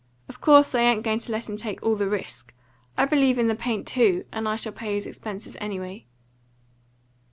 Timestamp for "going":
1.03-1.19